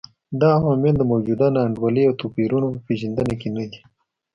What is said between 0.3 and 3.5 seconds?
دا عوامل د موجوده نا انډولۍ او توپیرونو په پېژندنه کې